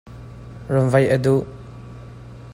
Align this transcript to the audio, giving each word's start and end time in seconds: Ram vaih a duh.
Ram 0.73 0.87
vaih 0.93 1.11
a 1.15 1.17
duh. 1.23 1.43